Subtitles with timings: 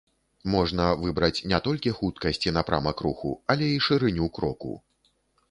[0.53, 4.73] Можна выбраць не толькі хуткасць і напрамак руху, але і шырыню кроку.